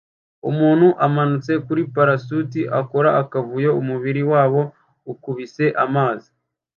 Umuntu 0.49 0.87
umanitse 1.07 1.53
kuri 1.65 1.81
parasute 1.93 2.61
akora 2.79 3.09
akavuyo 3.21 3.69
umubiri 3.81 4.21
wabo 4.31 4.61
ukubise 5.11 5.65
amazi 5.85 6.29